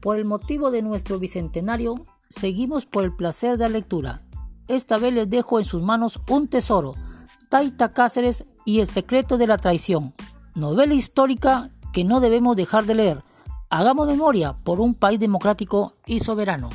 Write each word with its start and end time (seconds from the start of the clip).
Por 0.00 0.16
el 0.16 0.24
motivo 0.24 0.70
de 0.70 0.82
nuestro 0.82 1.18
bicentenario, 1.18 2.04
seguimos 2.28 2.86
por 2.86 3.04
el 3.04 3.14
placer 3.14 3.58
de 3.58 3.64
la 3.64 3.70
lectura. 3.70 4.22
Esta 4.68 4.96
vez 4.98 5.12
les 5.12 5.28
dejo 5.28 5.58
en 5.58 5.64
sus 5.64 5.82
manos 5.82 6.20
un 6.28 6.46
tesoro, 6.46 6.94
Taita 7.48 7.88
Cáceres 7.88 8.44
y 8.64 8.80
el 8.80 8.86
secreto 8.86 9.38
de 9.38 9.46
la 9.46 9.58
traición, 9.58 10.14
novela 10.54 10.94
histórica 10.94 11.70
que 11.92 12.04
no 12.04 12.20
debemos 12.20 12.54
dejar 12.54 12.84
de 12.84 12.94
leer. 12.94 13.22
Hagamos 13.70 14.06
memoria 14.06 14.52
por 14.52 14.80
un 14.80 14.94
país 14.94 15.18
democrático 15.18 15.94
y 16.06 16.20
soberano. 16.20 16.68